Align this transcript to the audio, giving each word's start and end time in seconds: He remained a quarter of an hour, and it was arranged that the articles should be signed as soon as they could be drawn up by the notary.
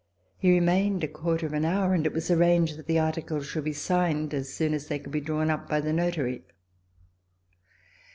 He 0.39 0.49
remained 0.51 1.03
a 1.03 1.07
quarter 1.07 1.45
of 1.45 1.53
an 1.53 1.63
hour, 1.63 1.93
and 1.93 2.07
it 2.07 2.11
was 2.11 2.31
arranged 2.31 2.75
that 2.77 2.87
the 2.87 2.97
articles 2.97 3.45
should 3.45 3.65
be 3.65 3.73
signed 3.73 4.33
as 4.33 4.51
soon 4.51 4.73
as 4.73 4.87
they 4.87 4.97
could 4.97 5.11
be 5.11 5.21
drawn 5.21 5.51
up 5.51 5.69
by 5.69 5.79
the 5.79 5.93
notary. 5.93 6.43